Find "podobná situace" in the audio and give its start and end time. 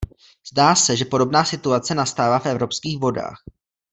1.05-1.95